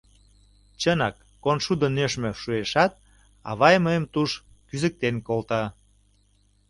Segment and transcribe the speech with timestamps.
[0.81, 2.91] Чынак, коншудо нӧшмӧ шуэшат,
[3.49, 4.31] авай мыйым туш
[4.67, 5.63] кӱзыктен колта.